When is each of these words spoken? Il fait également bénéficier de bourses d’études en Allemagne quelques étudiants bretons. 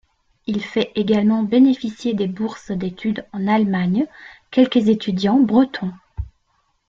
Il 0.47 0.63
fait 0.63 0.91
également 0.95 1.43
bénéficier 1.43 2.15
de 2.15 2.25
bourses 2.25 2.71
d’études 2.71 3.23
en 3.33 3.47
Allemagne 3.47 4.07
quelques 4.49 4.87
étudiants 4.87 5.39
bretons. 5.39 5.91